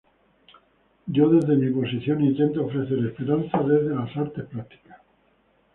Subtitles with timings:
[1.05, 4.99] Yo desde mi posición intento ofrecer esperanza desde las artes plásticas.